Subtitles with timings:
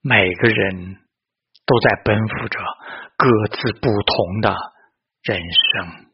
[0.00, 0.96] 每个人
[1.66, 2.58] 都在奔赴着
[3.16, 4.56] 各自不同的
[5.22, 5.38] 人
[5.72, 6.07] 生。